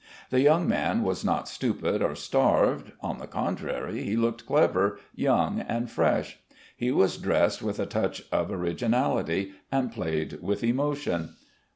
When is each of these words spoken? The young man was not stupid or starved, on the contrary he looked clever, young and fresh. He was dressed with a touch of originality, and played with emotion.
The 0.31 0.41
young 0.41 0.67
man 0.67 1.03
was 1.03 1.23
not 1.23 1.47
stupid 1.47 2.01
or 2.01 2.15
starved, 2.15 2.91
on 3.01 3.19
the 3.19 3.27
contrary 3.27 4.01
he 4.01 4.15
looked 4.15 4.47
clever, 4.47 4.99
young 5.13 5.59
and 5.59 5.91
fresh. 5.91 6.39
He 6.75 6.89
was 6.89 7.17
dressed 7.19 7.61
with 7.61 7.79
a 7.79 7.85
touch 7.85 8.23
of 8.31 8.49
originality, 8.49 9.51
and 9.71 9.91
played 9.91 10.41
with 10.41 10.63
emotion. 10.63 11.35